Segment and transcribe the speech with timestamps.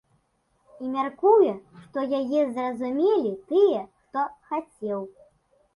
[0.83, 1.51] І мяркуе,
[1.83, 4.99] што яе зразумелі тыя, хто хацеў.